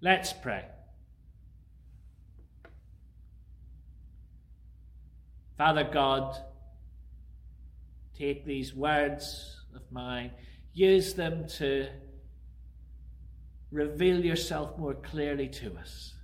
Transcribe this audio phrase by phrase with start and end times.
[0.00, 0.64] Let's pray.
[5.56, 6.36] Father God,
[8.16, 10.30] take these words of mine,
[10.72, 11.88] use them to
[13.72, 16.14] reveal yourself more clearly to us.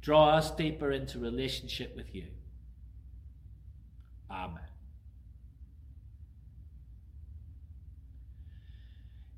[0.00, 2.26] Draw us deeper into relationship with you.
[4.30, 4.58] Amen.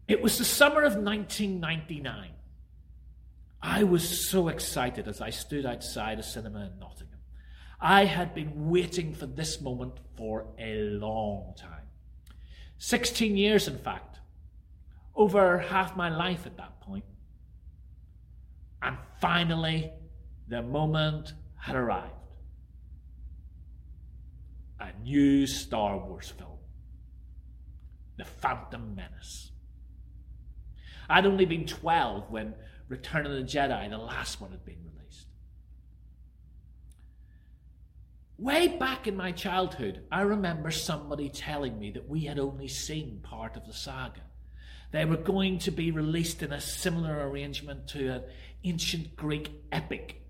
[0.09, 2.30] It was the summer of 1999.
[3.62, 7.20] I was so excited as I stood outside a cinema in Nottingham.
[7.80, 11.87] I had been waiting for this moment for a long time.
[12.79, 14.19] 16 years, in fact.
[15.15, 17.05] Over half my life at that point.
[18.83, 19.92] And finally,
[20.48, 22.15] the moment had arrived.
[24.81, 26.59] A new Star Wars film
[28.17, 29.53] The Phantom Menace.
[31.09, 32.55] I'd only been 12 when
[32.92, 35.27] Return of the Jedi, the last one, had been released.
[38.36, 43.20] Way back in my childhood, I remember somebody telling me that we had only seen
[43.22, 44.20] part of the saga.
[44.91, 48.25] They were going to be released in a similar arrangement to an
[48.62, 50.20] ancient Greek epic.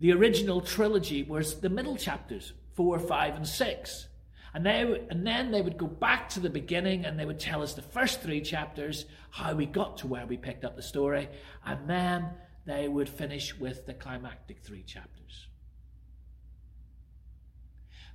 [0.00, 4.06] The original trilogy was the middle chapters, 4, 5, and 6.
[4.54, 7.62] And, they, and then they would go back to the beginning and they would tell
[7.62, 11.28] us the first three chapters, how we got to where we picked up the story,
[11.64, 12.28] and then
[12.66, 15.48] they would finish with the climactic three chapters.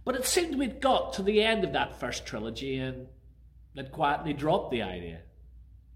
[0.05, 3.07] But it seemed we'd got to the end of that first trilogy and
[3.75, 5.19] they'd quietly dropped the idea.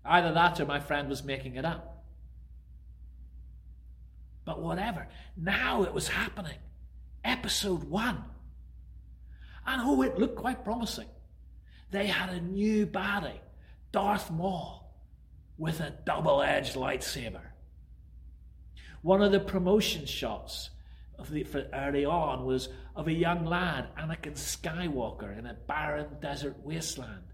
[0.04, 2.04] Either that or my friend was making it up.
[4.44, 6.58] But whatever, now it was happening.
[7.24, 8.26] Episode one.
[9.72, 11.08] And oh, it looked quite promising.
[11.92, 13.40] They had a new baddie,
[13.94, 14.94] Darth Maul,
[15.58, 17.40] with a double edged lightsaber.
[19.02, 20.72] One of the promotion shots
[21.18, 26.18] of the, for early on was of a young lad, Anakin Skywalker, in a barren
[26.22, 27.32] desert wasteland.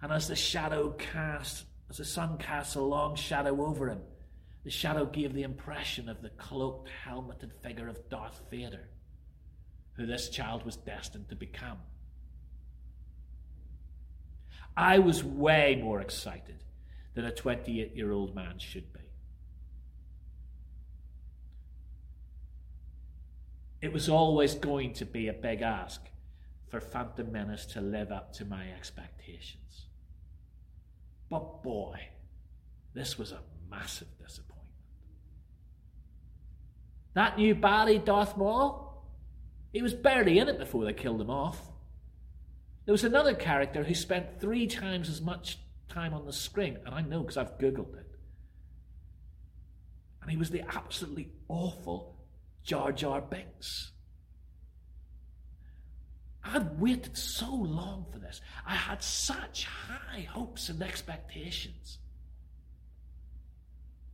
[0.00, 4.00] And as the shadow cast, as the sun cast a long shadow over him,
[4.64, 8.88] the shadow gave the impression of the cloaked, helmeted figure of Darth Vader
[9.98, 11.78] who this child was destined to become.
[14.76, 16.62] I was way more excited
[17.14, 19.00] than a 28 year old man should be.
[23.82, 26.00] It was always going to be a big ask
[26.68, 29.86] for Phantom Menace to live up to my expectations.
[31.28, 31.98] But boy,
[32.94, 34.68] this was a massive disappointment.
[37.14, 38.87] That new baddie, Darth Maul,
[39.72, 41.60] he was barely in it before they killed him off.
[42.84, 45.58] There was another character who spent three times as much
[45.88, 48.06] time on the screen, and I know because I've Googled it.
[50.22, 52.16] And he was the absolutely awful
[52.62, 53.92] Jar Jar Binks.
[56.44, 58.40] I'd waited so long for this.
[58.66, 61.98] I had such high hopes and expectations.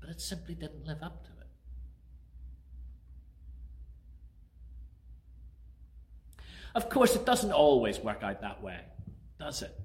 [0.01, 1.35] But it simply didn't live up to it.
[6.75, 8.81] Of course, it doesn't always work out that way,
[9.39, 9.79] does it?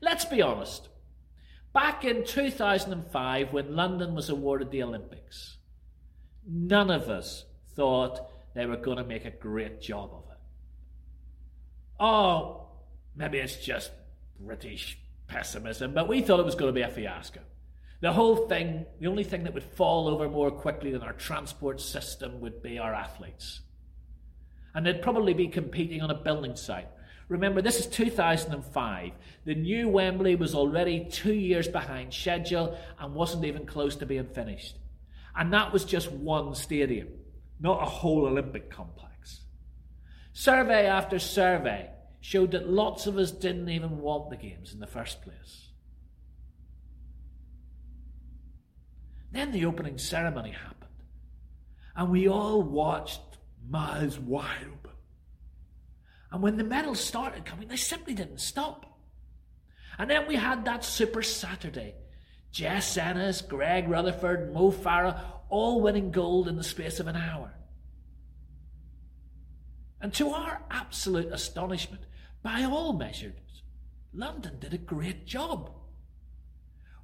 [0.00, 0.88] Let's be honest.
[1.72, 5.56] Back in 2005, when London was awarded the Olympics,
[6.46, 7.44] none of us
[7.74, 10.38] thought they were going to make a great job of it.
[12.00, 12.66] Oh,
[13.16, 13.90] maybe it's just
[14.40, 17.40] British pessimism, but we thought it was going to be a fiasco.
[18.00, 21.80] The whole thing, the only thing that would fall over more quickly than our transport
[21.80, 23.60] system would be our athletes
[24.74, 26.88] and they'd probably be competing on a building site.
[27.28, 29.12] Remember, this is 2005.
[29.44, 34.26] The new Wembley was already two years behind schedule and wasn't even close to being
[34.26, 34.76] finished.
[35.34, 37.08] And that was just one stadium,
[37.60, 39.40] not a whole Olympic complex.
[40.32, 44.86] Survey after survey showed that lots of us didn't even want the Games in the
[44.86, 45.68] first place.
[49.32, 51.02] Then the opening ceremony happened,
[51.96, 53.33] and we all watched
[53.68, 54.92] miles wide open.
[56.30, 58.98] And when the medals started coming, they simply didn't stop.
[59.98, 61.94] And then we had that Super Saturday.
[62.50, 67.52] Jess Ennis, Greg Rutherford, Mo Farah, all winning gold in the space of an hour.
[70.00, 72.02] And to our absolute astonishment,
[72.42, 73.62] by all measures,
[74.12, 75.70] London did a great job.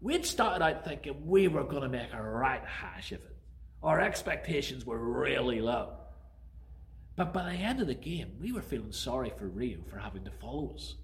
[0.00, 3.36] We'd started out thinking we were going to make a right hash of it.
[3.82, 5.99] Our expectations were really low.
[7.20, 10.24] But by the end of the game, we were feeling sorry for Rio for having
[10.24, 10.94] to follow us.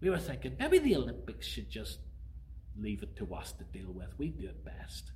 [0.00, 1.98] We were thinking maybe the Olympics should just
[2.78, 4.16] leave it to us to deal with.
[4.18, 5.10] We do it best.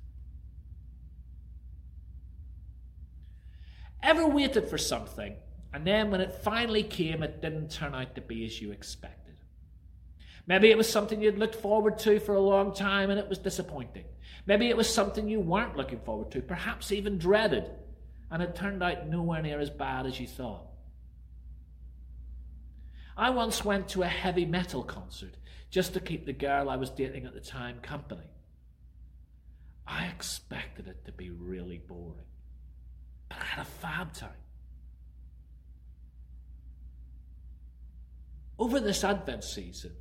[4.03, 5.37] Ever waited for something,
[5.73, 9.35] and then when it finally came, it didn't turn out to be as you expected?
[10.45, 13.37] Maybe it was something you'd looked forward to for a long time and it was
[13.37, 14.03] disappointing.
[14.45, 17.71] Maybe it was something you weren't looking forward to, perhaps even dreaded
[18.33, 20.65] and it turned out nowhere near as bad as you thought.
[23.15, 25.37] I once went to a heavy metal concert
[25.69, 28.25] just to keep the girl I was dating at the time company.
[29.85, 32.25] I expected it to be really boring,
[33.29, 34.31] but I had a fab time.
[38.57, 39.91] Over this Advent season,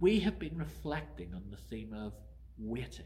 [0.00, 2.14] we have been reflecting on the theme of
[2.56, 3.04] waiting.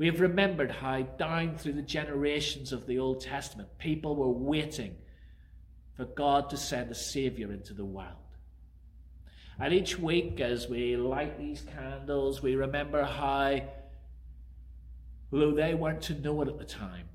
[0.00, 4.96] We have remembered how, down through the generations of the Old Testament, people were waiting
[5.94, 8.16] for God to send a Saviour into the world.
[9.58, 13.60] And each week, as we light these candles, we remember how,
[15.30, 17.10] though they weren't to know it at the time,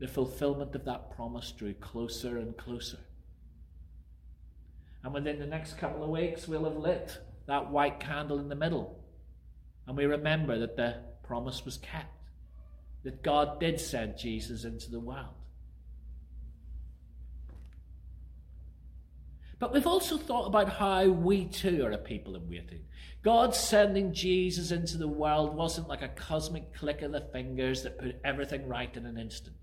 [0.00, 2.98] the fulfillment of that promise drew closer and closer.
[5.04, 7.16] And within the next couple of weeks, we'll have lit
[7.46, 8.98] that white candle in the middle.
[9.86, 12.10] And we remember that the promise was kept,
[13.04, 15.34] that God did send Jesus into the world.
[19.58, 22.84] But we've also thought about how we too are a people in waiting.
[23.22, 27.98] God sending Jesus into the world wasn't like a cosmic click of the fingers that
[27.98, 29.56] put everything right in an instant.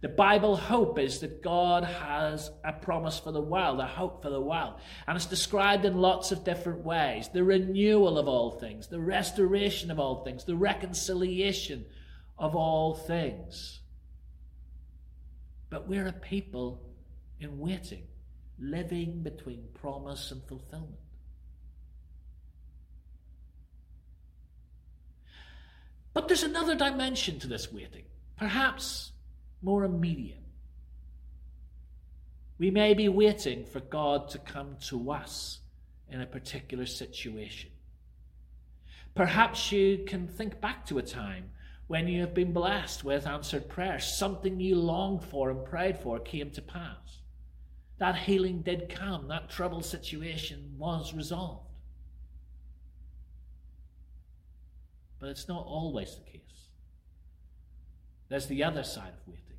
[0.00, 4.30] The Bible hope is that God has a promise for the world, a hope for
[4.30, 4.74] the world.
[5.06, 9.90] And it's described in lots of different ways the renewal of all things, the restoration
[9.90, 11.84] of all things, the reconciliation
[12.40, 13.80] of all things.
[15.68, 16.80] But we're a people
[17.38, 18.04] in waiting,
[18.58, 20.98] living between promise and fulfillment.
[26.12, 28.04] But there's another dimension to this waiting.
[28.36, 29.12] Perhaps
[29.62, 30.38] more immediate.
[32.58, 35.60] We may be waiting for God to come to us
[36.10, 37.70] in a particular situation.
[39.14, 41.50] Perhaps you can think back to a time
[41.90, 43.98] when you have been blessed with answered prayer.
[43.98, 47.18] Something you longed for and prayed for came to pass.
[47.98, 51.66] That healing did come, that troubled situation was resolved.
[55.18, 56.68] But it's not always the case.
[58.28, 59.58] There's the other side of waiting.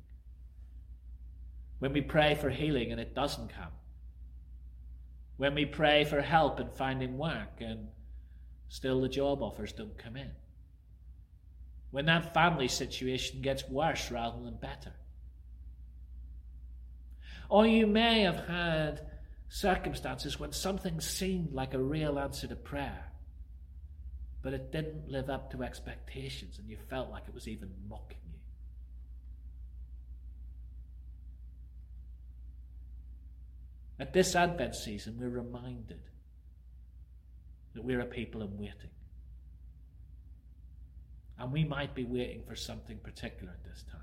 [1.80, 3.74] When we pray for healing and it doesn't come.
[5.36, 7.88] When we pray for help in finding work and
[8.68, 10.30] still the job offers don't come in.
[11.92, 14.92] When that family situation gets worse rather than better.
[17.48, 19.06] Or you may have had
[19.50, 23.12] circumstances when something seemed like a real answer to prayer,
[24.40, 28.16] but it didn't live up to expectations and you felt like it was even mocking.
[28.24, 28.38] You.
[34.00, 36.00] At this Advent season, we're reminded
[37.74, 38.90] that we're a people in waiting.
[41.42, 44.00] And we might be waiting for something particular at this time.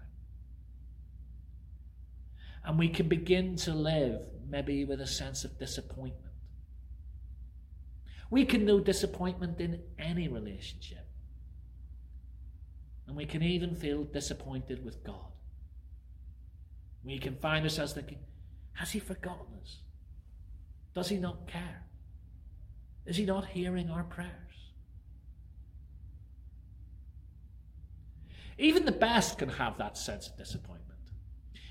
[2.66, 4.20] And we can begin to live
[4.50, 6.34] maybe with a sense of disappointment.
[8.30, 11.08] We can know disappointment in any relationship.
[13.08, 15.32] And we can even feel disappointed with God.
[17.06, 18.20] We can find ourselves thinking,
[18.74, 19.78] has he forgotten us?
[20.94, 21.86] Does he not care?
[23.06, 24.49] Is he not hearing our prayers?
[28.60, 31.00] Even the best can have that sense of disappointment.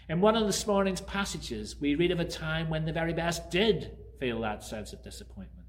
[0.09, 3.51] In one of this morning's passages, we read of a time when the very best
[3.51, 5.67] did feel that sense of disappointment.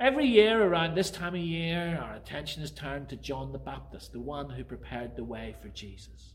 [0.00, 4.12] Every year around this time of year, our attention is turned to John the Baptist,
[4.12, 6.32] the one who prepared the way for Jesus.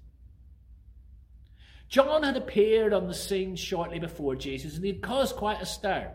[1.89, 5.65] John had appeared on the scene shortly before Jesus and he had caused quite a
[5.65, 6.11] stir.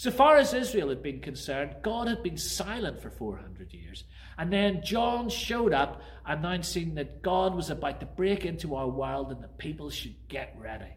[0.00, 4.04] So far as Israel had been concerned, God had been silent for 400 years.
[4.38, 9.30] And then John showed up announcing that God was about to break into our world
[9.30, 10.96] and that people should get ready.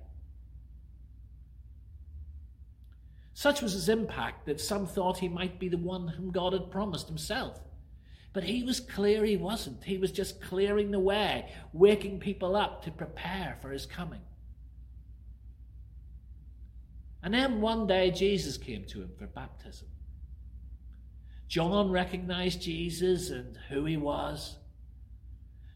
[3.33, 6.71] Such was his impact that some thought he might be the one whom God had
[6.71, 7.59] promised himself.
[8.31, 9.83] But he was clear he wasn't.
[9.83, 14.21] He was just clearing the way, waking people up to prepare for his coming.
[17.23, 19.87] And then one day Jesus came to him for baptism.
[21.47, 24.57] John recognized Jesus and who he was.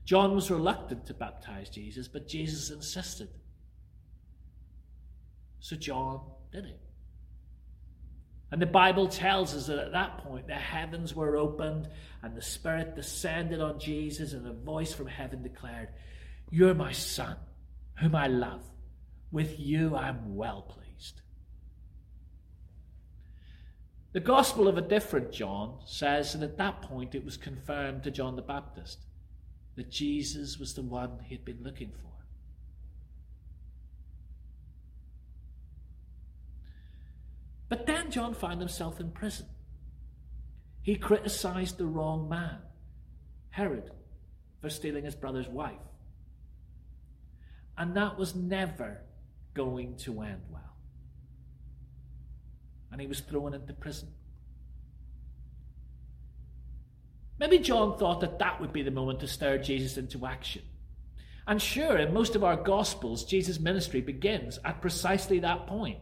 [0.04, 3.30] John was reluctant to baptize Jesus, but Jesus insisted.
[5.60, 6.80] So John did it.
[8.51, 11.89] And the Bible tells us that at that point the heavens were opened
[12.24, 15.89] and the Spirit descended on Jesus, and a voice from heaven declared,
[16.50, 17.36] You're my Son.
[18.00, 18.62] whom I love.
[19.32, 20.87] With you I'm well pleased.
[24.18, 28.10] The Gospel of a different John says that at that point it was confirmed to
[28.10, 29.06] John the Baptist
[29.76, 32.26] that Jesus was the one he had been looking for.
[37.70, 39.46] But then John found himself in prison.
[40.82, 42.58] He criticized the wrong man,
[43.52, 43.92] Herod,
[44.62, 45.78] for stealing his brother's wife.
[47.78, 49.04] And that was never
[49.54, 50.76] going to end well.
[52.91, 54.10] And he was thrown into prison.
[57.39, 60.63] Maybe John thought that that would be the moment to stir Jesus into action.
[61.46, 66.00] And sure, in most of our Gospels, Jesus' ministry begins at precisely that point.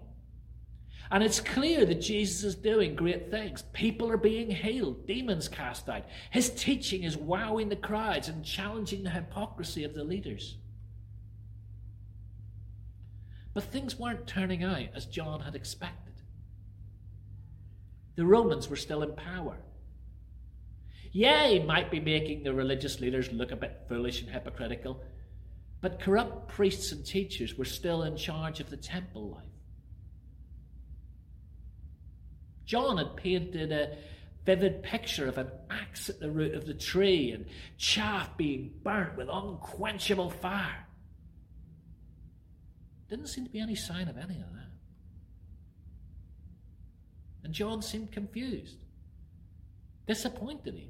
[1.11, 3.63] And it's clear that Jesus is doing great things.
[3.73, 6.05] People are being healed, demons cast out.
[6.31, 10.57] His teaching is wowing the crowds and challenging the hypocrisy of the leaders.
[13.53, 16.04] But things weren't turning out as John had expected.
[18.15, 19.57] The Romans were still in power.
[21.11, 25.01] Yeah, he might be making the religious leaders look a bit foolish and hypocritical,
[25.81, 29.43] but corrupt priests and teachers were still in charge of the temple life.
[32.65, 33.97] John had painted a
[34.45, 37.45] vivid picture of an axe at the root of the tree and
[37.77, 40.87] chaff being burnt with unquenchable fire.
[43.09, 44.64] Didn't seem to be any sign of any of that.
[47.45, 48.79] And John seemed confused,
[50.07, 50.89] disappointed even.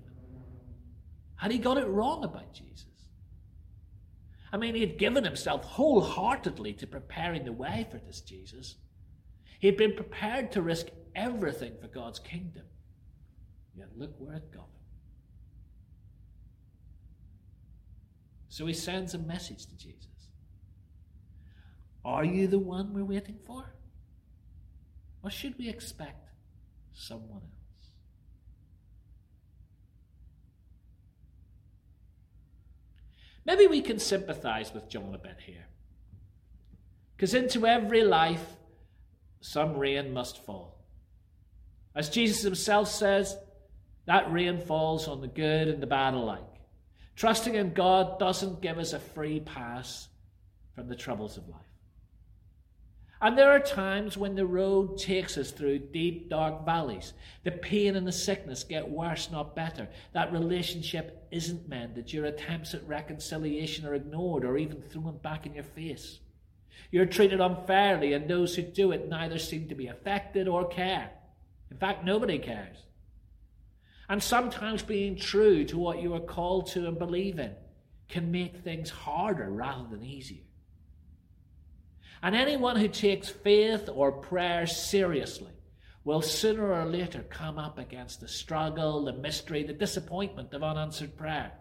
[1.36, 2.86] Had he got it wrong about Jesus?
[4.54, 8.76] I mean, he had given himself wholeheartedly to preparing the way for this Jesus.
[9.60, 12.64] He had been prepared to risk everything for God's kingdom.
[13.76, 14.70] Yet look where it got him.
[18.48, 20.30] So he sends a message to Jesus
[22.06, 23.76] Are you the one we're waiting for?
[25.22, 26.25] Or should we expect
[26.96, 27.92] someone else?
[33.46, 35.68] Maybe we can sympathize with John a bit here.
[37.16, 38.46] Because into every life,
[39.40, 40.84] some rain must fall.
[41.96, 43.38] As Jesus himself says,
[44.06, 46.42] that rain falls on the good and the bad alike.
[47.16, 50.10] Trusting in God doesn't give us a free pass
[50.74, 51.62] from the troubles of life.
[53.22, 57.14] And there are times when the road takes us through deep, dark valleys.
[57.44, 59.88] The pain and the sickness get worse, not better.
[60.14, 62.12] That relationship isn't mended.
[62.12, 66.20] Your attempts at reconciliation are ignored or even thrown back in your face.
[66.92, 71.12] You're treated unfairly, and those who do it neither seem to be affected or care.
[71.72, 72.78] In fact, nobody cares.
[74.08, 77.56] And sometimes being true to what you are called to and believe in
[78.08, 80.45] can make things harder rather than easier.
[82.24, 85.52] And anyone who takes faith or prayer seriously
[86.04, 91.18] will sooner or later come up against the struggle, the mystery, the disappointment of unanswered
[91.18, 91.52] prayer.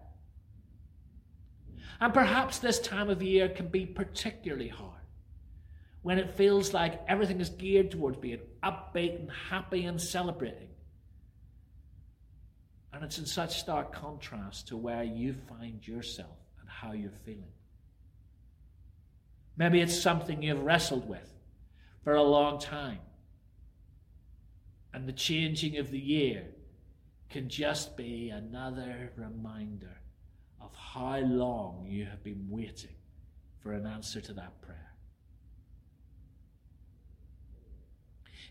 [2.01, 4.91] And perhaps this time of year can be particularly hard
[6.03, 10.69] when it feels like everything is geared towards being upbeat and happy and celebrating.
[12.93, 17.53] And it's in such stark contrast to where you find yourself and how you're feeling.
[19.57, 21.33] Maybe it's something you've wrestled with
[22.03, 23.01] for a long time.
[24.93, 26.47] And the changing of the year
[27.31, 29.99] can just be another reminder
[30.61, 32.95] of how long you have been waiting
[33.61, 34.93] for an answer to that prayer.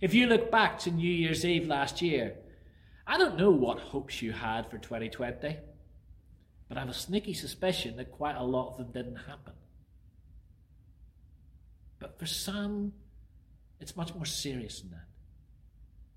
[0.02, 2.36] If you look back to New Year's Eve last year,
[3.08, 5.58] I don't know what hopes you had for 2020,
[6.68, 9.54] but I have a sneaky suspicion that quite a lot of them didn't happen.
[12.04, 12.92] But for some,
[13.80, 15.08] it's much more serious than that.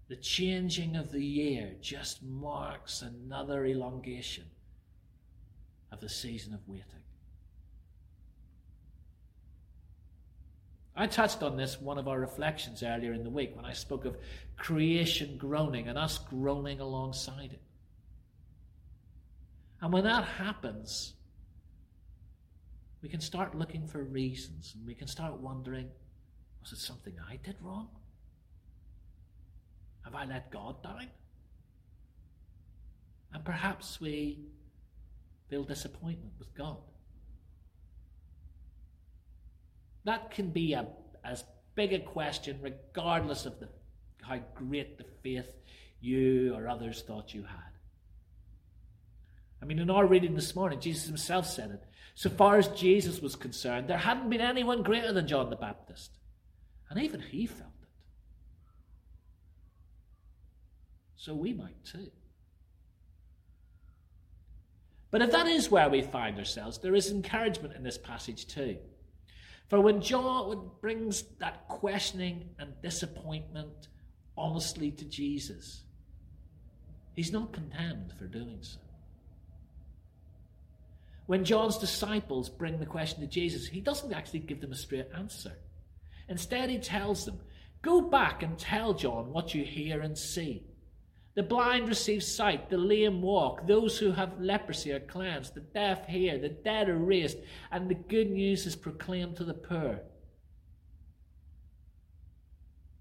[0.08, 4.46] The changing of the year just marks another elongation
[5.92, 7.04] of the season of waiting.
[10.96, 14.04] I touched on this one of our reflections earlier in the week when I spoke
[14.04, 14.16] of
[14.56, 17.62] creation groaning and us groaning alongside it.
[19.80, 21.14] And when that happens,
[23.02, 25.88] we can start looking for reasons and we can start wondering
[26.60, 27.88] was it something I did wrong?
[30.04, 31.06] Have I let God down?
[33.32, 34.40] And perhaps we
[35.48, 36.78] feel disappointment with God.
[40.04, 40.86] That can be a,
[41.24, 43.68] as big a question, regardless of the,
[44.22, 45.52] how great the faith
[46.00, 47.72] you or others thought you had.
[49.62, 51.84] I mean, in our reading this morning, Jesus himself said it.
[52.16, 56.12] So far as Jesus was concerned, there hadn't been anyone greater than John the Baptist.
[56.88, 57.88] And even he felt it.
[61.16, 62.10] So we might too.
[65.10, 68.78] But if that is where we find ourselves, there is encouragement in this passage too.
[69.68, 73.88] For when John brings that questioning and disappointment
[74.38, 75.82] honestly to Jesus,
[77.14, 78.78] he's not condemned for doing so.
[81.26, 85.08] When John's disciples bring the question to Jesus, he doesn't actually give them a straight
[85.14, 85.52] answer.
[86.28, 87.40] Instead, he tells them,
[87.82, 90.64] Go back and tell John what you hear and see.
[91.34, 96.06] The blind receive sight, the lame walk, those who have leprosy are cleansed, the deaf
[96.06, 97.36] hear, the dead are raised,
[97.70, 100.00] and the good news is proclaimed to the poor.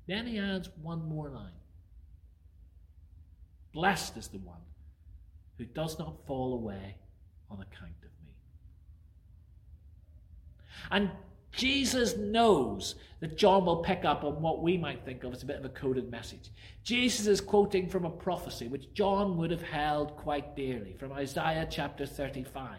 [0.08, 1.51] Then he adds one more line
[3.74, 4.62] Blessed is the one
[5.58, 6.98] who does not fall away
[7.50, 8.14] on account of.
[10.91, 11.12] And
[11.51, 15.46] Jesus knows that John will pick up on what we might think of as a
[15.46, 16.51] bit of a coded message.
[16.84, 21.67] Jesus is quoting from a prophecy which John would have held quite dearly from Isaiah
[21.70, 22.77] chapter 35.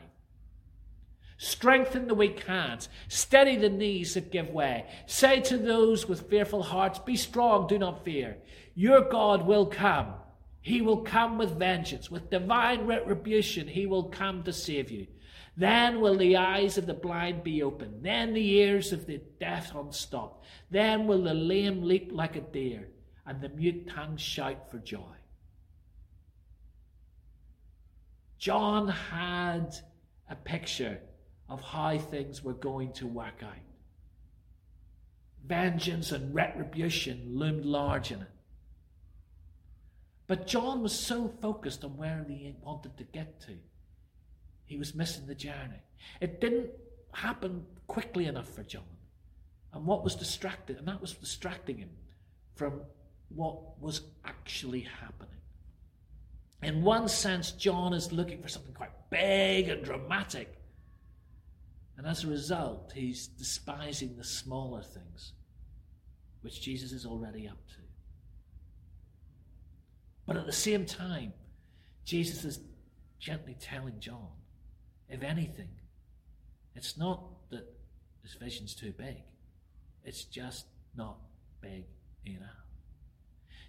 [1.38, 4.86] Strengthen the weak hands, steady the knees that give way.
[5.06, 8.38] Say to those with fearful hearts, Be strong, do not fear.
[8.74, 10.14] Your God will come.
[10.62, 15.06] He will come with vengeance, with divine retribution, he will come to save you.
[15.56, 18.04] Then will the eyes of the blind be opened.
[18.04, 20.44] Then the ears of the deaf unstopped.
[20.70, 22.88] Then will the lame leap like a deer,
[23.24, 25.00] and the mute tongue shout for joy.
[28.38, 29.74] John had
[30.28, 31.00] a picture
[31.48, 33.54] of how things were going to work out.
[35.46, 38.30] Vengeance and retribution loomed large in it.
[40.26, 43.52] But John was so focused on where he wanted to get to
[44.66, 45.82] he was missing the journey.
[46.20, 46.70] It didn't
[47.12, 48.82] happen quickly enough for John.
[49.72, 51.90] And what was distracted, and that was distracting him
[52.54, 52.80] from
[53.28, 55.30] what was actually happening.
[56.62, 60.52] In one sense, John is looking for something quite big and dramatic.
[61.96, 65.32] And as a result, he's despising the smaller things,
[66.40, 67.76] which Jesus is already up to.
[70.26, 71.32] But at the same time,
[72.04, 72.60] Jesus is
[73.18, 74.28] gently telling John
[75.08, 75.68] if anything,
[76.74, 77.66] it's not that
[78.22, 79.22] this vision's too big,
[80.04, 80.66] it's just
[80.96, 81.18] not
[81.60, 81.84] big
[82.24, 82.50] enough.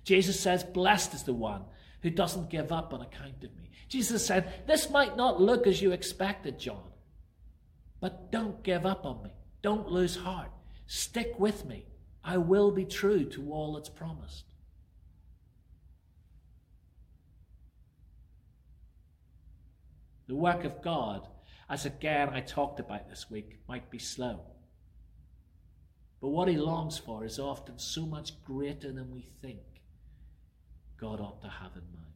[0.03, 1.63] Jesus says, Blessed is the one
[2.01, 3.69] who doesn't give up on account of me.
[3.87, 6.91] Jesus said, This might not look as you expected, John,
[7.99, 9.31] but don't give up on me.
[9.61, 10.51] Don't lose heart.
[10.85, 11.85] Stick with me.
[12.23, 14.45] I will be true to all that's promised.
[20.27, 21.27] The work of God,
[21.69, 24.41] as again I talked about this week, might be slow.
[26.21, 29.59] But what he longs for is often so much greater than we think
[30.99, 32.07] God ought to have in mind.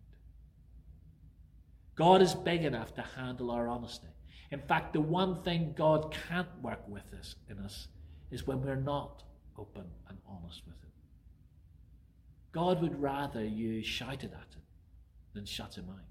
[1.95, 4.07] God is big enough to handle our honesty.
[4.49, 7.87] In fact, the one thing God can't work with us in us
[8.31, 9.23] is when we're not
[9.57, 10.91] open and honest with Him.
[12.51, 14.63] God would rather you shouted at Him
[15.33, 16.10] than shut Him out.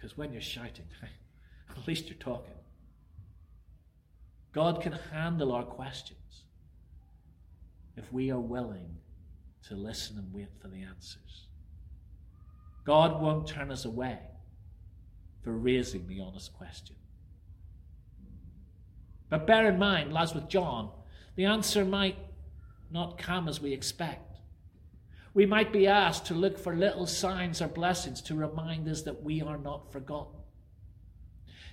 [0.00, 0.86] Because when you're shouting,
[1.76, 2.54] at least you're talking.
[4.52, 6.44] God can handle our questions
[7.96, 8.96] if we are willing
[9.68, 11.48] to listen and wait for the answers.
[12.84, 14.18] God won't turn us away
[15.44, 16.96] for raising the honest question.
[19.28, 20.90] But bear in mind, as with John,
[21.36, 22.16] the answer might
[22.90, 24.29] not come as we expect.
[25.32, 29.22] We might be asked to look for little signs or blessings to remind us that
[29.22, 30.40] we are not forgotten.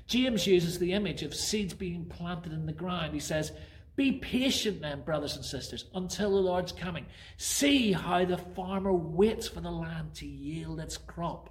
[0.06, 3.13] James uses the image of seeds being planted in the ground.
[3.13, 3.52] He says,
[3.96, 7.06] Be patient then, brothers and sisters, until the Lord's coming.
[7.38, 11.50] See how the farmer waits for the land to yield its crop,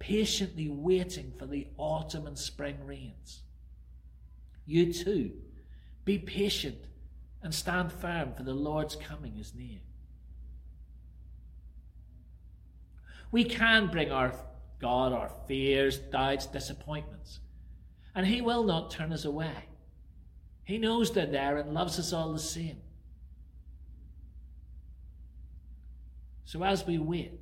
[0.00, 3.42] patiently waiting for the autumn and spring rains.
[4.66, 5.32] You too,
[6.04, 6.78] be patient
[7.42, 9.78] and stand firm, for the Lord's coming is near.
[13.34, 14.32] We can bring our
[14.80, 17.40] God our fears, doubts, disappointments,
[18.14, 19.56] and He will not turn us away.
[20.62, 22.76] He knows they're there and loves us all the same.
[26.44, 27.40] So as we wait,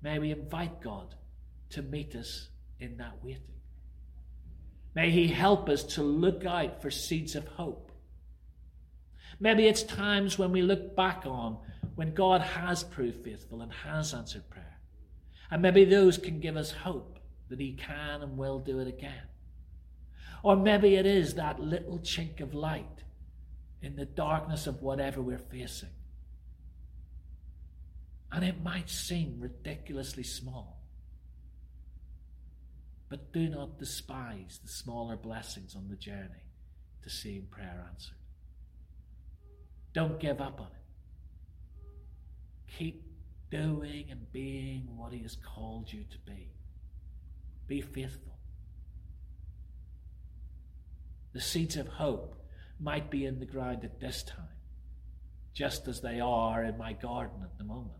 [0.00, 1.16] may we invite God
[1.70, 2.48] to meet us
[2.78, 3.42] in that waiting.
[4.94, 7.90] May He help us to look out for seeds of hope.
[9.42, 11.58] Maybe it's times when we look back on
[11.96, 14.78] when God has proved faithful and has answered prayer.
[15.50, 19.26] And maybe those can give us hope that He can and will do it again.
[20.44, 23.02] Or maybe it is that little chink of light
[23.82, 25.90] in the darkness of whatever we're facing.
[28.30, 30.78] And it might seem ridiculously small.
[33.08, 36.46] But do not despise the smaller blessings on the journey
[37.02, 38.21] to seeing prayer answered.
[39.94, 40.72] Don't give up on it.
[42.78, 43.04] Keep
[43.50, 46.50] doing and being what He has called you to be.
[47.66, 48.38] Be faithful.
[51.32, 52.34] The seeds of hope
[52.80, 54.56] might be in the ground at this time,
[55.54, 57.98] just as they are in my garden at the moment.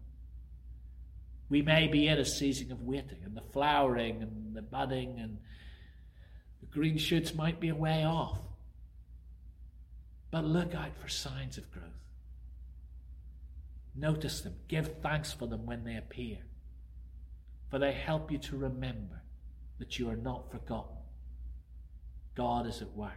[1.48, 5.38] We may be in a season of waiting, and the flowering and the budding and
[6.61, 8.38] the green shoots might be a way off.
[10.32, 11.84] But look out for signs of growth.
[13.94, 14.54] Notice them.
[14.66, 16.38] Give thanks for them when they appear,
[17.70, 19.22] for they help you to remember
[19.78, 20.96] that you are not forgotten.
[22.34, 23.12] God is at work.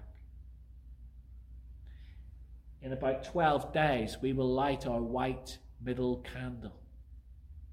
[2.82, 6.76] In about 12 days, we will light our white middle candle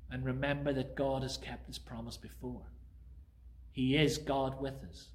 [0.09, 2.63] and remember that God has kept his promise before.
[3.73, 5.09] He is God with us,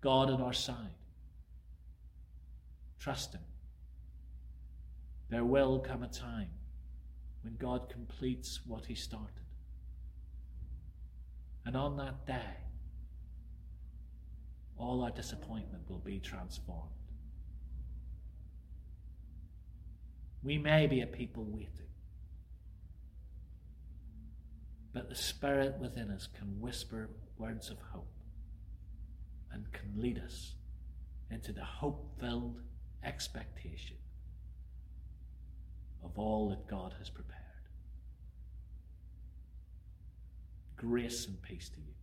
[0.00, 0.99] God on our side.
[3.00, 3.40] Trust Him.
[5.30, 6.50] There will come a time
[7.42, 9.32] when God completes what He started.
[11.64, 12.56] And on that day,
[14.76, 16.90] all our disappointment will be transformed.
[20.42, 21.68] We may be a people waiting.
[24.92, 28.10] But the Spirit within us can whisper words of hope
[29.52, 30.54] and can lead us
[31.30, 32.60] into the hope filled
[33.04, 33.96] expectation
[36.04, 37.38] of all that God has prepared.
[40.76, 41.99] Grace and peace to you.